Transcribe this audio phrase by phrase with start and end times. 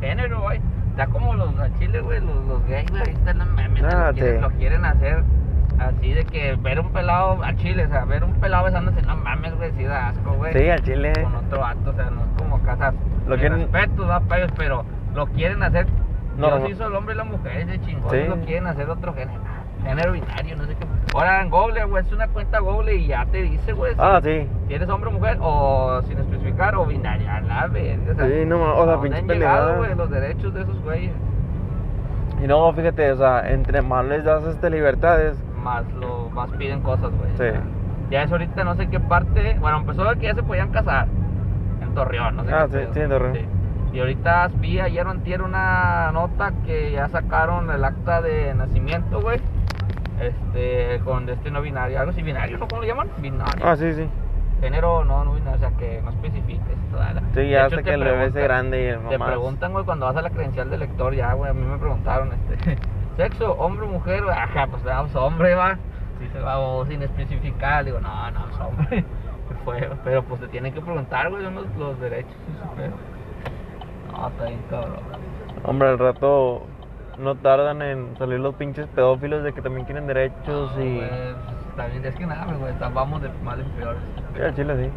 [0.00, 0.60] género, güey.
[0.90, 4.12] Está como los a Chile, güey, los, los gays, güey, ahí están los memes, lo,
[4.14, 5.22] quieren, lo quieren hacer
[5.78, 9.16] así de que ver un pelado a Chile, o sea, ver un pelado besándose, no
[9.16, 10.52] mames, güey, sí da asco, güey.
[10.52, 11.12] Sí, al chile.
[11.22, 12.94] Con otro vato, o sea, no es como casas.
[13.28, 14.84] Lo quieren- respeto, da pa' ellos, pero
[15.14, 15.86] lo quieren hacer.
[16.36, 18.24] No, Dios hizo el hombre y la mujer, ese chingón, Sí.
[18.28, 19.40] lo quieren hacer otro género.
[19.88, 20.86] Género binario, no sé qué.
[21.14, 23.94] Ahora en Google, güey, es una cuenta Google y ya te dice, güey.
[23.94, 24.46] si- Ah, sí.
[24.68, 28.14] si eres hombre o mujer, o sin especificar, o binaria, a la verga.
[28.14, 29.76] sea, Sí, no, o sea, ¿a dónde pinche han llegado, pendejada.
[29.78, 31.12] güey, los derechos de esos güeyes.
[32.42, 36.80] Y no, fíjate, o sea, entre más les das este libertades, Más lo, más piden
[36.82, 37.30] cosas, güey.
[37.36, 37.42] Sí.
[37.42, 37.62] O sea,
[38.10, 39.56] Ya es ahorita no sé qué parte.
[39.60, 41.08] Bueno, empezó de que ya se podían casar.
[41.82, 42.94] En Torreón, no sé Ah, qué sí, pedo.
[42.94, 43.38] sí, en Torreón.
[43.92, 49.20] Y ahorita vi ayer o antier una nota que ya sacaron el acta de nacimiento,
[49.20, 49.40] güey.
[50.20, 52.68] Este, con destino binario, algo así binario, ¿no?
[52.68, 53.08] ¿Cómo lo llaman?
[53.18, 53.64] Binario.
[53.66, 54.08] ah, sí, sí.
[54.60, 56.76] Género no, no binario, o sea, que no especifiques.
[56.90, 59.18] toda la- Sí, ya hasta te que el bebé se preguntan- grande y el Te
[59.18, 59.26] mamá.
[59.26, 62.30] preguntan, güey, cuando vas a la credencial del lector, ya, güey, a mí me preguntaron,
[62.32, 62.78] este,
[63.16, 65.74] sexo, hombre o mujer, ajá, pues vamos, hombre, va,
[66.18, 69.04] sí se va, o sin especificar, digo, no, no, es hombre,
[69.64, 72.32] Fue, pero pues te tienen que preguntar, güey, son los, los derechos,
[72.76, 72.92] pero,
[74.12, 74.98] no, está bien cabrón,
[75.64, 76.66] Hombre, al rato
[77.18, 80.98] no tardan en salir los pinches pedófilos de que también quieren derechos No, y.
[80.98, 81.36] pues,
[81.76, 83.96] también, es que nada, güey, vamos de mal en peor,
[84.34, 84.90] Sí, al chile sí.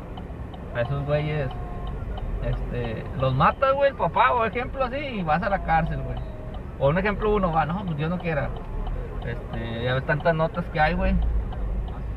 [0.78, 1.50] a esos güeyes,
[2.44, 6.18] este, los mata, güey, el papá, o ejemplo así, y vas a la cárcel, güey.
[6.80, 8.50] O un ejemplo uno, va, no, pues Dios no quiera.
[9.26, 11.14] Este, ya ves tantas notas que hay, güey.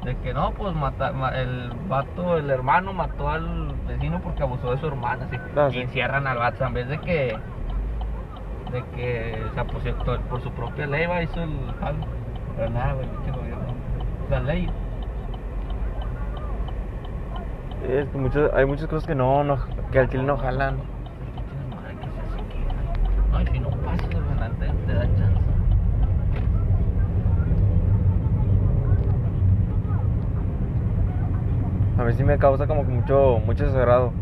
[0.05, 4.71] De que no, pues mata, ma- el vato, el hermano mató al vecino porque abusó
[4.71, 5.37] de su hermana, así.
[5.57, 5.81] Ah, y sí.
[5.83, 7.39] encierran al vato, en vez de que,
[8.75, 12.05] de que, o sea, por, su propia ley, va, hizo el jalo.
[12.57, 13.65] Pero nada, güey, gobierno.
[14.31, 14.69] La ley.
[17.89, 19.59] Es que muchos, hay muchas cosas que no, no,
[19.93, 20.79] que al chile no jalan.
[22.33, 25.41] Se No, y si no pasas, güey, la neta, te da chance.
[31.97, 34.13] A mí sí me causa como que mucho, mucho desagrado.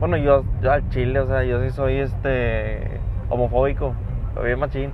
[0.00, 3.00] Bueno, yo, yo al chile, o sea, yo sí soy este
[3.32, 3.94] homofóbico,
[4.42, 4.90] bien machín.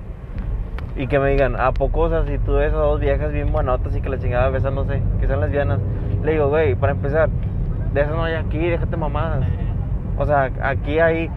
[0.96, 3.52] Y que me digan, ¿a poco, o sea, si tú ves a dos viejas bien
[3.52, 5.78] buenotas y que la chingada besándose, que sean lesbianas?
[6.24, 7.28] Le digo, güey, para empezar,
[7.92, 9.44] de eso no hay aquí, déjate mamadas.
[10.16, 11.30] O sea, aquí hay,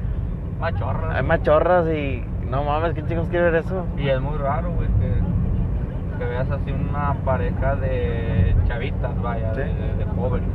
[0.60, 1.16] Machorra.
[1.16, 3.86] hay machorras y no mames, ¿quién chicos quiere ver eso?
[3.98, 9.60] Y es muy raro, güey, que, que veas así una pareja de chavitas, vaya, Sí.
[9.62, 10.50] de, de, de jóvenes.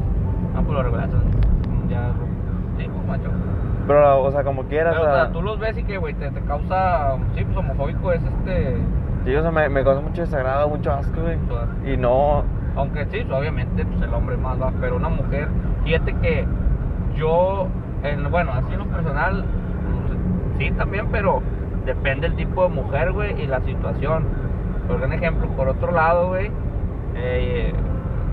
[0.53, 1.23] No, por lo regular son
[1.89, 2.11] ya,
[2.77, 3.31] sí, pues macho.
[3.87, 6.31] Pero, o sea, como quieras, Pero, o sea, tú los ves y que, güey, te,
[6.31, 8.77] te causa, sí, pues homofóbico es este,
[9.25, 11.39] sí, o sea, me, me causa mucho desagrado, mucho asco, güey.
[11.93, 12.43] Y no,
[12.77, 15.49] Aunque sí, pues, obviamente, pues el hombre más va, pero una mujer,
[15.85, 16.47] fíjate que
[17.17, 17.69] yo,
[18.03, 19.45] en, bueno, así en lo personal,
[20.59, 21.43] sí también, pero
[21.85, 24.27] depende el tipo de mujer, güey, y la situación.
[24.89, 26.51] Por un ejemplo, por otro lado, güey,
[27.15, 27.73] eh,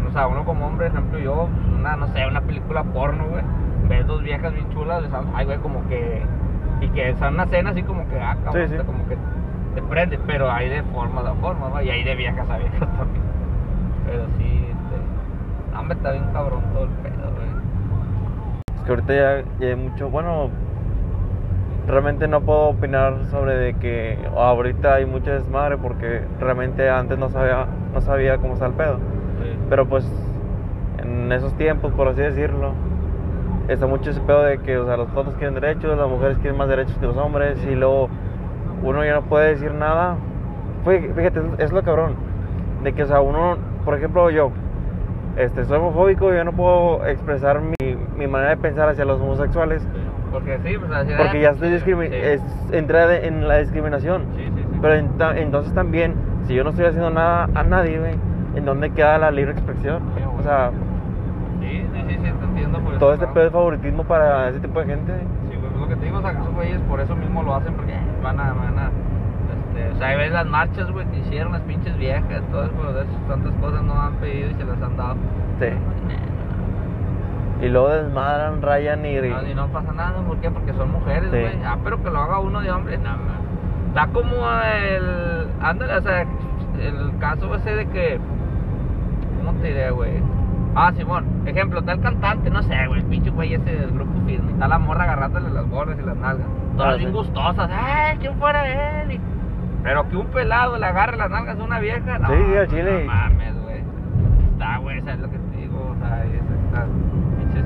[0.08, 3.44] o sea, uno como hombre, ejemplo, yo, pues, una, no sé, una película porno, güey,
[3.90, 6.22] ves dos viejas bien chulas, ay, güey, como que,
[6.82, 8.84] y que son una cena así como que, ah, cabrón, Sí, sí.
[8.86, 9.18] como que
[9.76, 11.82] te prende, pero hay de formas a formas, ¿no?
[11.82, 13.24] Y hay de viejas a viejas también.
[14.06, 15.74] Pero sí, este.
[15.74, 17.48] No, me está bien cabrón todo el pedo, güey.
[18.76, 20.50] Es que ahorita ya, ya hay mucho, bueno,
[21.88, 27.30] realmente no puedo opinar sobre de que ahorita hay mucha desmadre porque realmente antes no
[27.30, 28.98] sabía, no sabía cómo está el pedo.
[28.98, 29.58] Sí.
[29.70, 30.06] Pero pues
[31.00, 32.74] en esos tiempos, por así decirlo,
[33.68, 36.58] está mucho ese pedo de que, o sea, los fotos quieren derechos, las mujeres quieren
[36.58, 38.10] más derechos que los hombres y luego
[38.84, 40.16] uno ya no puede decir nada.
[40.86, 42.16] Fí- Fíjate, es lo cabrón,
[42.84, 44.52] de que, o sea, uno, por ejemplo, yo,
[45.38, 47.76] este, soy homofóbico y yo no puedo expresar mi,
[48.18, 49.88] mi manera de pensar hacia los homosexuales
[50.32, 52.16] Porque sí, pues porque ya estoy discrimi- sí.
[52.16, 52.42] es,
[52.72, 54.26] entré en la discriminación.
[54.36, 54.64] Sí, sí.
[54.82, 56.16] Pero enta- entonces también,
[56.46, 58.16] si yo no estoy haciendo nada a nadie, güey,
[58.56, 60.02] ¿en dónde queda la libre expresión?
[60.14, 60.26] Güey.
[60.38, 60.72] O sea,
[61.64, 62.80] Sí, sí, sí, sí, te entiendo.
[62.80, 65.14] Por todo este pedo de favoritismo para ese tipo de gente.
[65.50, 67.56] Sí, güey, pues lo que te digo, o sea, esos güeyes por eso mismo lo
[67.56, 68.90] hacen, porque van a, van a,
[69.70, 72.94] este, o sea, ahí ves las marchas, güey, que hicieron las pinches viejas, todo eso,
[72.94, 75.16] de esas tantas cosas no han pedido y se las han dado.
[75.60, 75.68] Sí.
[77.66, 79.16] Y luego desmadran, rayan y...
[79.22, 80.52] No, y no pasa nada, ¿por qué?
[80.52, 81.40] Porque son mujeres, Sí.
[81.40, 81.64] güey.
[81.66, 83.44] Ah, pero que lo haga uno de hombre, no, man.
[83.94, 85.48] Da como el.
[85.62, 88.20] Ándale, o sea, el caso ese de que.
[89.38, 90.12] ¿Cómo te diré, güey?
[90.76, 94.12] Ah, Simón, ejemplo, está el cantante, no sé, güey, el pinche güey ese del grupo
[94.26, 94.52] firme.
[94.52, 96.48] Está la morra agarrándole las gorras y las nalgas.
[96.78, 97.16] Todas Ah, bien sí.
[97.16, 97.70] gustosas.
[97.72, 99.12] ¡Ay, quién fuera él!
[99.14, 99.22] Y-
[99.84, 102.28] Pero que un pelado le agarre las nalgas a una vieja, no.
[102.30, 103.06] Sí, al chile.
[103.06, 103.82] No mames, güey.
[104.54, 105.92] Está, güey, ¿sabes lo que te digo?
[105.92, 106.86] O sea, es, está.
[107.38, 107.66] Pinches.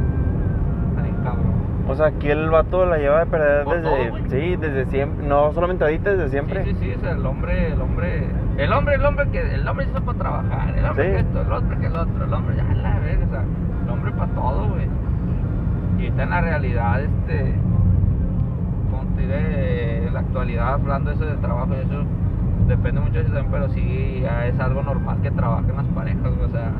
[0.90, 1.58] Está bien cabrón.
[1.90, 3.82] O sea, aquí el vato la lleva de perder desde.
[4.10, 5.26] todo, sí, desde siempre.
[5.26, 6.64] No solamente ahorita, desde siempre.
[6.66, 8.28] Sí, sí, sí, o sea, el hombre, el hombre,
[8.58, 11.12] el hombre, el hombre que, el hombre hizo para trabajar, hombre Sí.
[11.14, 13.44] que esto, el otro que el otro, el hombre, ya la verga, o sea,
[13.84, 14.88] el hombre para todo, güey.
[15.98, 17.56] Y ahorita en la realidad, este,
[18.92, 22.04] como te diré, en la actualidad, hablando de eso del trabajo y eso,
[22.68, 26.22] depende mucho de eso también, pero sí, ya es algo normal que trabajen las parejas,
[26.36, 26.72] güey, o sea,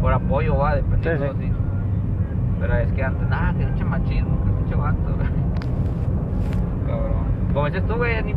[0.00, 1.46] por apoyo, va, dependiendo, Sí, sí.
[1.46, 1.52] sí.
[2.60, 5.28] Pero es que antes, nada, que pinche machismo, que pinche vato, güey.
[6.86, 7.24] Cabrón.
[7.52, 8.34] Como dices tú, güey, ni-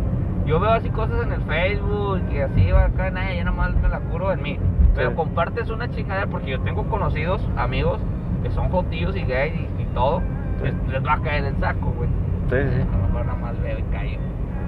[0.47, 3.89] yo veo así cosas en el Facebook que así va acá, nada, yo nomás me
[3.89, 4.59] la curo en mí.
[4.95, 5.15] Pero Sí.
[5.15, 7.99] compartes una chingadera porque yo tengo conocidos, amigos,
[8.41, 10.21] que son jotillos y gays y, y todo,
[10.59, 10.63] Sí.
[10.65, 12.09] les, les va a caer el saco, güey.
[12.49, 12.81] Sí, sí.
[12.81, 14.17] A lo mejor nada más veo y callo.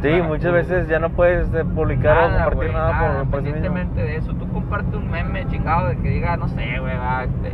[0.02, 3.20] Sí, Para muchas tú- veces ya no puedes eh, publicar o compartir güey, nada, nada,
[3.24, 3.52] por, por sí
[3.96, 4.34] de eso.
[4.34, 7.52] Tú comparte un meme chingado de que diga, no sé, güey, va, este,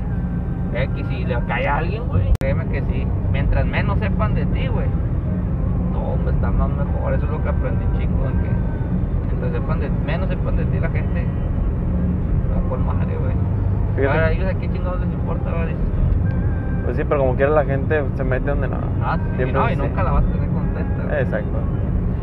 [0.83, 2.33] X, y le cae a alguien, güey.
[2.39, 3.07] Créeme que sí.
[3.31, 4.85] Mientras menos sepan de ti, güey,
[6.15, 7.13] no, hombre, están más mejor.
[7.13, 8.49] Eso es lo que aprendí, chico, en que
[9.27, 11.25] mientras sepan de, menos sepan de ti la gente,
[12.55, 14.07] va por madre, güey.
[14.07, 16.85] Ahora, ellos a qué chingados les importa, güey, dices tú.
[16.85, 18.77] Pues sí, pero como quiera la gente se mete donde no.
[19.03, 19.81] Ah, sí, Siempre no, y así.
[19.81, 21.21] nunca la vas a tener contenta, güey.
[21.21, 21.57] Exacto.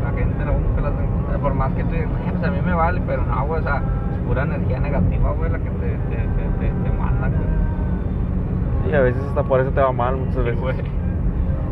[0.03, 1.37] La gente no nunca la tiene contenta.
[1.41, 3.63] Por más que tú digas, "Ay, pues a mí me vale, pero no, güey, o
[3.63, 8.91] sea, es pura energía negativa, güey, la que te, te, te, te, te manda, güey.
[8.91, 10.59] Y a veces hasta por eso te va mal muchas Sí, veces.
[10.61, 10.75] güey.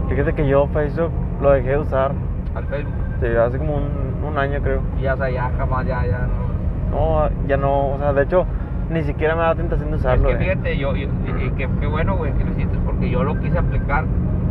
[0.10, 1.12] Fíjate que yo Facebook
[1.42, 2.12] lo dejé de usar
[2.56, 2.94] Al Facebook.
[3.20, 4.82] sí, hace como un, un año creo.
[5.00, 6.52] Y ya, o sea, ya jamás, ya, ya no.
[6.92, 8.46] No, ya no, o sea, de hecho,
[8.90, 10.30] ni siquiera me da tentación de usarlo.
[10.30, 10.48] es que eh.
[10.50, 13.40] fíjate, yo, yo y, y que, qué bueno, güey, que lo hiciste, porque yo lo
[13.40, 14.06] quise aplicar.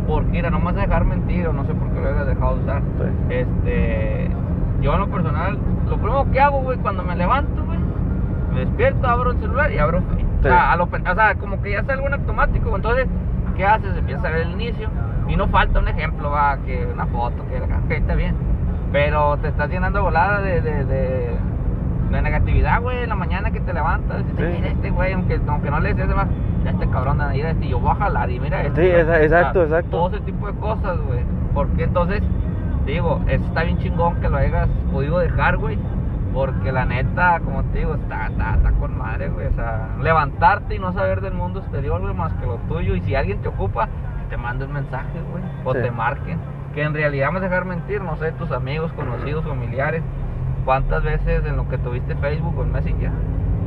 [0.07, 2.27] Porque, mira, no me vas a dejar mentir, o no sé por qué lo hayas
[2.27, 2.81] dejado de usar.
[2.97, 3.33] Sí.
[3.35, 4.29] Este,
[4.81, 5.57] yo en lo personal,
[5.87, 7.77] lo primero que hago, güey, cuando me levanto, güey,
[8.53, 10.17] me despierto, abro el celular y abro Facebook.
[10.41, 10.47] Sí.
[10.47, 13.05] O, sea, a lo pen- o sea, como que ya salgo en automático, entonces,
[13.55, 13.95] ¿qué haces?
[13.95, 14.89] Empiezas a ver el inicio
[15.27, 18.35] y no falta un ejemplo, va, que una foto, que ok, está bien.
[18.91, 21.29] Pero te estás llenando volada de, de, de,
[22.11, 24.21] de negatividad, güey, en la mañana que te levantas.
[24.21, 24.43] Y Sí.
[24.57, 26.27] mira este güey, aunque, aunque no le des más,
[26.65, 28.81] este cabrón, mira este, yo voy a jalar y mira este.
[28.83, 29.01] Sí, güey".
[29.01, 29.89] esa- exacto, exacto.
[29.91, 31.21] Todo ese tipo de cosas, güey.
[31.53, 32.21] Porque entonces,
[32.85, 35.77] digo, eso está bien chingón que lo hayas podido dejar, güey.
[36.33, 39.47] Porque la neta, como te digo, está, está, está con madre, güey.
[39.47, 42.95] O sea, levantarte y no saber del mundo exterior, güey, más que lo tuyo.
[42.95, 43.89] Y si alguien te ocupa,
[44.31, 45.43] te mande un mensaje, güey.
[45.65, 45.81] O Sí.
[45.81, 46.39] te marquen.
[46.73, 50.01] Que en realidad me dejar mentir, no sé, tus amigos, conocidos, familiares.
[50.63, 53.11] ¿Cuántas veces en lo que tuviste Facebook o en Messenger?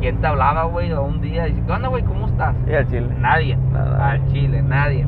[0.00, 1.46] ¿Quién te hablaba, güey, o un día?
[1.46, 2.02] Y dice, ¿qué onda, güey?
[2.05, 2.55] ¿Cómo estás?
[2.66, 3.08] Y al chile.
[3.19, 3.56] Nadie.
[3.72, 4.11] Nada.
[4.12, 5.06] Al chile, nadie.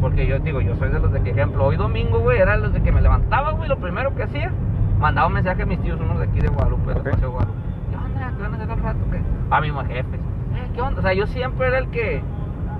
[0.00, 2.72] Porque yo digo, yo soy de los de que, ejemplo, hoy domingo, güey, era los
[2.72, 4.50] de que me levantaba, güey, lo primero que hacía,
[4.98, 7.02] mandaba un mensaje a mis tíos, unos de aquí de Guadalupe, Ok.
[7.02, 7.58] de Paseo Guadalupe.
[7.90, 8.32] ¿Qué onda?
[8.36, 8.98] ¿Qué van a hacer al rato?
[9.12, 9.20] ¿Qué?
[9.50, 10.20] A mis jefes.
[10.54, 10.98] Eh, ¿Qué onda?
[10.98, 12.22] O sea, yo siempre era el que,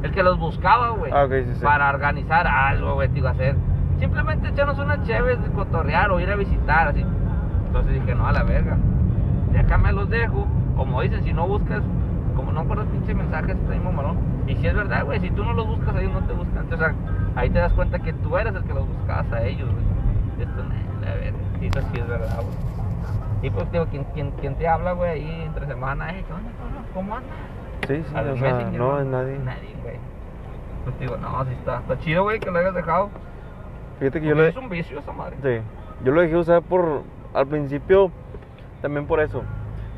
[0.03, 1.13] el que los buscaba, güey.
[1.13, 1.63] Ah, sí, sí.
[1.63, 3.57] Para organizar algo, güey, digo, hacer.
[3.99, 7.05] Simplemente echarnos unas chéves de cotorrear o ir a visitar, así.
[7.67, 8.77] Entonces dije, no, a la verga.
[9.53, 10.47] Déjame los dejo.
[10.77, 11.83] Como dicen, si no buscas,
[12.35, 14.19] como no por los pinches mensajes, está mismo malón.
[14.47, 16.67] Y si es verdad, güey, si tú no los buscas, ellos no te buscan.
[16.73, 16.95] O sea,
[17.37, 19.85] ahí te das cuenta que tú eres el que los buscabas a ellos, güey.
[20.41, 21.39] Esto, no, la verga.
[21.61, 22.73] Y eso sí es verdad, güey.
[23.43, 26.11] Y pues, digo, ¿quién, quién, quién te habla, güey, ahí entre semana?
[26.11, 26.51] Eh, ¿qué onda?
[26.95, 27.31] ¿Cómo andas?
[27.87, 29.38] Sí, sí, Al o sea, Messenger, no es nadie.
[29.38, 29.96] Nadie, güey.
[30.84, 31.79] Pues digo, no, sí está.
[31.79, 33.11] Está chido, güey, que lo hayas dejado.
[33.99, 35.37] Fíjate que yo Porque lo, Es un vicio esa madre.
[35.43, 35.61] sí,
[36.05, 37.02] yo lo dejé usar por,
[37.34, 38.11] al principio,
[38.81, 39.43] también por eso,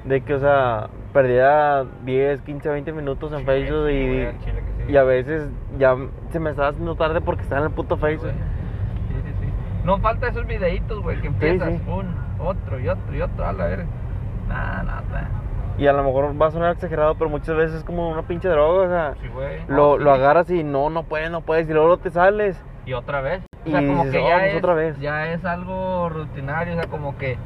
[0.04, 4.38] de que, o sea, perdía 10, 15, 20 minutos en Facebook sí, y, güey, al
[4.40, 4.92] chile que sí.
[4.92, 5.48] y a veces
[5.78, 5.96] ya
[6.30, 7.96] se me estaba haciendo tarde porque estaba en el puto.
[7.96, 8.30] Facebook.
[8.30, 9.48] Sí, sí, sí.
[9.84, 12.10] No falta esos videitos, güey, que empiezas uno,
[12.40, 13.86] otro y otro y otro, a la verga.
[14.48, 15.28] Nah, nada.
[15.76, 18.48] Y a lo mejor va a sonar exagerado, pero muchas veces es como una pinche
[18.48, 19.28] droga, o sea, Sí,
[19.68, 22.62] lo, lo agarras y no, no puedes, no puedes, y luego te sales.
[22.86, 23.42] Y otra vez.
[23.66, 24.98] O sea, Y como dices, que "Oh, ya, pues es, otra vez".
[25.00, 27.36] ya es algo rutinario, o sea, como que.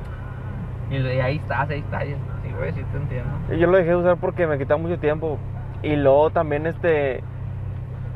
[0.90, 2.04] Y ahí estás, ahí estás.
[2.04, 3.30] Sí, güey, sí te entiendo.
[3.54, 5.38] Y yo lo dejé de usar porque me quitaba mucho tiempo.
[5.82, 7.22] Y luego también este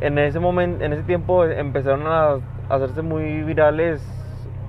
[0.00, 2.38] en ese momento, en ese tiempo empezaron a
[2.68, 4.02] hacerse muy virales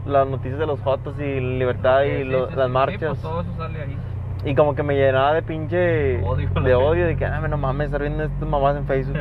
[0.05, 2.99] las noticias de los fotos y libertad y Sí, lo- sí, las marchas.
[2.99, 3.97] Sí, pues todo eso sale ahí.
[4.45, 7.87] Y como que me llenaba de pinche Odio, de odio de que ah, no mames,
[7.87, 9.17] estar viendo estas mamás en Facebook.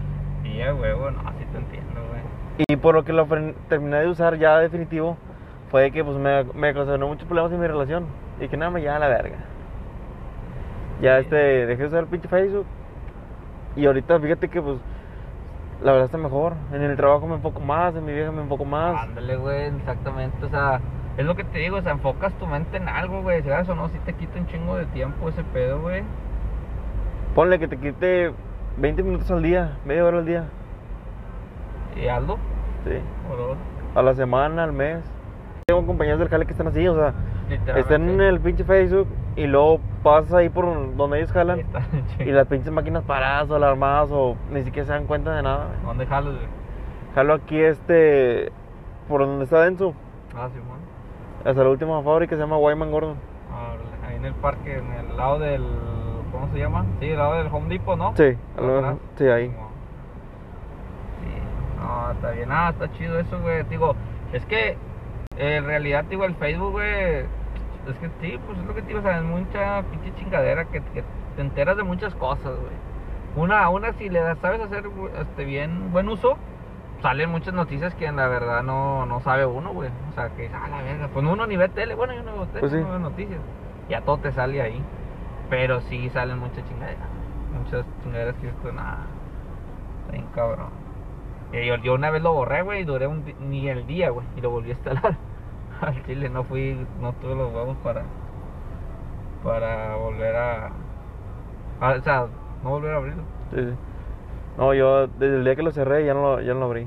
[0.44, 2.64] y ya, huevo, no, sí te entiendo, güey.
[2.68, 3.26] y por lo que lo
[3.68, 5.16] terminé de usar ya definitivo
[5.70, 8.06] fue de que pues me, me ocasionó muchos problemas en mi relación.
[8.40, 9.36] Y que nada me ya a la verga.
[11.00, 12.66] Ya este, dejé de usar el pinche Facebook.
[13.76, 14.78] Y ahorita fíjate que pues
[15.82, 16.54] la verdad está mejor.
[16.72, 19.02] En el trabajo me enfoco más, en mi vieja me enfoco más.
[19.02, 20.44] Ándale, güey, exactamente.
[20.44, 20.80] O sea,
[21.16, 23.42] es lo que te digo, o sea, enfocas tu mente en algo, güey.
[23.42, 26.02] Si o no, si te quita un chingo de tiempo ese pedo, güey.
[27.34, 28.32] Ponle que te quite
[28.76, 30.44] 20 minutos al día, media hora al día.
[31.96, 32.38] Y hazlo.
[32.84, 32.98] Sí.
[33.94, 35.02] A la semana, al mes.
[35.66, 37.12] Tengo compañeros del jale que están así, o sea,
[37.74, 41.62] están en el pinche Facebook y luego pasas ahí por donde ellos jalan
[42.20, 45.66] y las pinches máquinas paradas o alarmadas o ni siquiera se dan cuenta de nada.
[45.66, 45.86] güey.
[45.86, 46.46] ¿Dónde jalas, güey?
[47.16, 48.52] Jalo aquí este,
[49.08, 49.94] por donde está Denso,
[50.36, 50.78] Ah, Simón.
[51.44, 53.16] Hasta la última fábrica se llama Wyman Gordon.
[54.08, 55.62] Ahí en el parque, en el lado del.
[56.32, 56.84] ¿Cómo se llama?
[57.00, 58.12] Sí, el lado del Home Depot, ¿no?
[58.16, 59.48] Sí, al- sí, ahí.
[59.48, 59.54] Sí,
[61.78, 62.48] no, está bien.
[62.52, 63.62] Ah, está chido eso, güey.
[63.64, 63.94] Digo,
[64.32, 64.76] es que
[65.38, 67.20] en realidad, digo, el Facebook, güey.
[67.88, 70.64] Es que sí, pues es lo que te digo, o sea, es mucha pinche chingadera
[70.64, 71.04] que, que
[71.36, 72.72] te enteras de muchas cosas, güey.
[73.36, 74.84] Una, una si le das- sabes hacer
[75.20, 76.36] este, bien, buen uso,
[77.02, 79.90] salen muchas noticias que en la verdad no, no sabe uno, güey.
[80.10, 82.46] O sea, que a la verga, pues uno ni ve tele, bueno, yo no veo
[82.46, 82.78] tele, Pues sí.
[82.78, 83.40] no veo noticias.
[83.88, 84.82] Ya todo te sale ahí.
[85.50, 87.08] Pero sí salen muchas chingaderas.
[87.52, 89.06] Muchas chingaderas que esto, nada.
[90.10, 90.70] Bien cabrón.
[91.52, 94.26] Y yo, yo una vez lo borré, güey, y duré un ni el día, güey,
[94.36, 95.16] y lo volví a instalar.
[95.80, 98.02] Al chile no fui, no tuve los huevos para,
[99.44, 100.66] para volver a,
[101.80, 102.26] a- o sea,
[102.62, 103.22] no volver a abrirlo.
[103.54, 103.72] Sí, sí.
[104.58, 106.86] No, yo desde el día que lo cerré ya no lo, ya no lo abrí.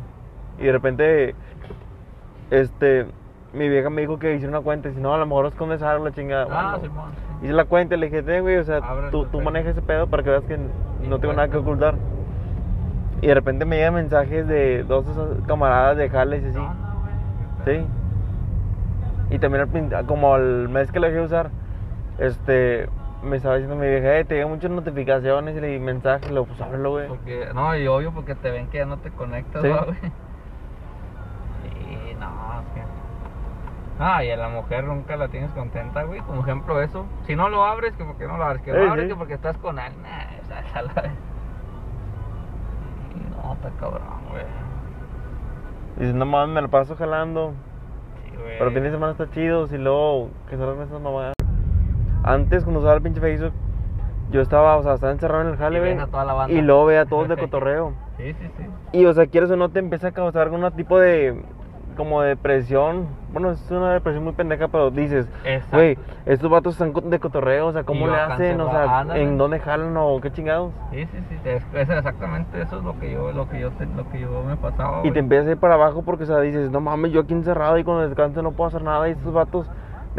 [0.58, 1.36] Y de repente,
[2.52, 3.06] este,
[3.54, 5.82] mi vieja me dijo que hiciera una cuenta y si no, a lo mejor escondes
[5.82, 6.48] algo, la chingada.
[6.50, 7.12] Ah, Bueno, Simón.
[7.42, 9.42] Hice la cuenta y le dije, "Ten, güey, o sea, Ábrele tú, tú pedo".
[9.44, 10.58] manejas ese pedo para que veas que
[11.08, 11.96] no tengo nada que ocultar.
[13.22, 15.06] Y de repente me llegan mensajes de dos
[15.48, 16.58] camaradas de Jales y así.
[16.58, 16.74] No, no,
[17.66, 17.80] güey.
[17.80, 17.86] Sí.
[19.36, 19.68] Y también
[20.08, 21.50] como al mes que lo dejé usar,
[22.18, 22.90] este,
[23.24, 26.92] me estaba diciendo mi vieja, eh, te llegan muchas notificaciones y mensajes, lo pues ábrelo,
[26.92, 27.08] güey.
[27.08, 29.70] Porque, no, y obvio porque te ven que ya no te conectas, Sí.
[29.70, 29.98] ¿va, güey.
[31.64, 32.82] Sí, no, es que...
[34.00, 36.22] Ah, y a la mujer nunca la tienes contenta, güey.
[36.22, 37.06] Como ejemplo eso.
[37.28, 38.62] Si no lo abres, que porque no lo abres.
[38.62, 39.10] Que lo abres, sí.
[39.10, 39.92] que porque estás con él.
[40.02, 41.12] Nah, esa esa la...
[43.44, 44.46] No, está cabrón, güey.
[45.98, 47.52] Dices, no mames, me lo paso jalando.
[48.24, 48.58] Sí, güey.
[48.58, 51.34] Pero el fin de semana está chido, si luego que salgan esas mamadas.
[52.30, 53.54] Antes, cuando usaba el pinche Facebook,
[54.32, 55.98] yo estaba, o sea, estaba encerrado en el jale,
[56.50, 56.58] Y.
[56.58, 57.94] Y luego veía a todos de cotorreo.
[58.18, 59.00] Sí, sí, sí.
[59.00, 61.44] Y, o sea, quieres o no, te empieza a causar algún tipo de,
[61.98, 63.08] como de depresión.
[63.34, 65.28] Bueno, es una depresión muy pendeja, pero dices,
[65.72, 68.62] güey, estos vatos están de cotorreo, o sea, ¿cómo le hacen?
[68.62, 69.24] O sea, ándale.
[69.24, 70.72] ¿en dónde jalan o qué chingados?
[70.92, 71.36] Sí, sí, sí.
[71.44, 74.56] Es, es exactamente eso es lo que yo, lo que yo, lo que yo me
[74.56, 75.14] pasaba, Y güey.
[75.14, 77.78] te empiezas a ir para abajo porque, o sea, dices, no mames, yo aquí encerrado
[77.80, 79.10] y con el descanso no puedo hacer nada.
[79.10, 79.68] Y estos vatos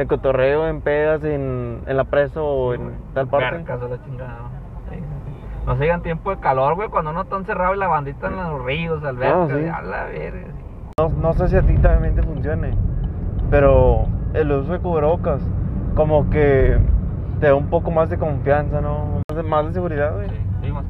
[0.00, 3.58] de cotorreo en pedas, en, en la presa o en tal parte.
[3.58, 4.48] La chingada.
[4.88, 5.32] Sí, sí, sí.
[5.66, 8.36] No se digan tiempo de calor, güey, cuando uno está encerrado y la bandita en
[8.36, 9.66] los ríos, albercas, Ah, sí.
[9.68, 10.48] a la verga.
[10.98, 12.70] No, no sé si a ti también te funcione,
[13.50, 15.42] pero el uso de cubrebocas
[15.94, 16.78] como que
[17.40, 19.20] te da un poco más de confianza, ¿no?
[19.30, 20.30] Más de, más de seguridad, güey.
[20.30, 20.84] Sí, sí, más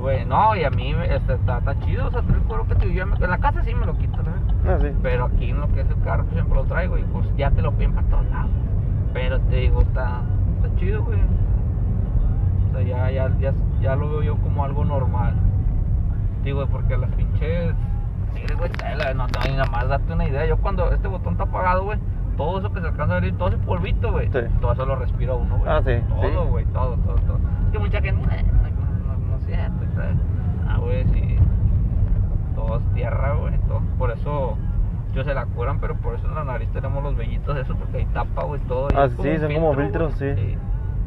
[0.00, 0.24] güey.
[0.24, 3.06] No, y a mí este, está, está chido, o sea, te juro que te- yo
[3.06, 4.40] me- en la casa sí me lo quito, ¿sabes?
[4.66, 4.88] Ah, sí.
[5.02, 7.50] Pero aquí en lo que es el carro pues, siempre lo traigo y pues ya
[7.50, 8.50] te lo piden para todos lados.
[9.12, 10.22] Pero te digo, está,
[10.62, 11.18] está chido, güey.
[12.68, 15.34] O sea, ya, ya, ya, ya lo veo yo como algo normal.
[16.44, 17.74] Digo, porque las pinches...
[18.56, 18.70] Güey,
[19.14, 20.46] no, no, y nada más date una idea.
[20.46, 21.98] Yo cuando este botón está apagado, güey,
[22.36, 24.38] todo eso que se alcanza a ver, todo ese polvito, güey, Sí.
[24.60, 25.68] todo eso lo respira uno, güey.
[25.70, 26.48] Ah, sí, Todo, sí.
[26.50, 27.38] güey, todo, todo, todo.
[27.66, 28.59] Es que mucha gente, "Eh, no, no, no
[30.00, 30.16] tal".
[30.68, 31.36] Ah, güey, sí.
[32.54, 33.80] Todo es tierra, güey, todo.
[33.98, 34.56] Por eso
[35.14, 37.98] yo se la curan, pero por eso en la nariz tenemos los vellitos, eso, porque
[37.98, 38.88] ahí tapa, güey, todo.
[38.94, 40.36] Ah, como sí, son como filtro, filtros, güey.
[40.36, 40.58] sí.